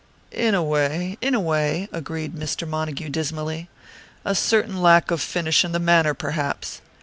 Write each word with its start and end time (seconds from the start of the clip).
"In 0.31 0.55
a 0.55 0.63
way, 0.63 1.19
in 1.21 1.35
a 1.35 1.39
way," 1.39 1.87
agreed 1.91 2.33
Mr. 2.33 2.67
Montague 2.67 3.09
dismally. 3.09 3.69
"A 4.25 4.33
certain 4.33 4.81
lack 4.81 5.11
of 5.11 5.21
finish 5.21 5.63
in 5.63 5.73
the 5.73 5.79
manner, 5.79 6.15
perhaps." 6.15 6.81